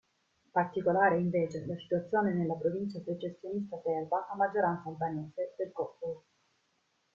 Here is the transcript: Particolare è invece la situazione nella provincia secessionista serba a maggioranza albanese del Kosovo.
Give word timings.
Particolare 0.51 1.17
è 1.17 1.19
invece 1.19 1.63
la 1.67 1.75
situazione 1.77 2.33
nella 2.33 2.55
provincia 2.55 2.99
secessionista 3.05 3.79
serba 3.83 4.27
a 4.31 4.35
maggioranza 4.35 4.89
albanese 4.89 5.53
del 5.55 5.71
Kosovo. 5.71 6.23